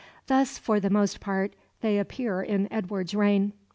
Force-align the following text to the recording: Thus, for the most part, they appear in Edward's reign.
Thus, 0.25 0.57
for 0.57 0.79
the 0.79 0.89
most 0.89 1.19
part, 1.19 1.53
they 1.81 1.99
appear 1.99 2.41
in 2.41 2.67
Edward's 2.73 3.13
reign. 3.13 3.53